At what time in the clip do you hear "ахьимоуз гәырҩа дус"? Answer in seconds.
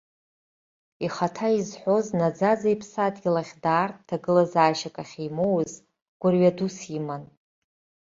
5.03-6.77